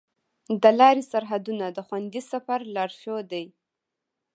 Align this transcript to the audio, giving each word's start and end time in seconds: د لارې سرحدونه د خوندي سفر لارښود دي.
د 0.61 0.63
لارې 0.79 1.03
سرحدونه 1.11 1.65
د 1.71 1.77
خوندي 1.87 2.21
سفر 2.31 2.59
لارښود 2.75 3.25
دي. 3.33 3.45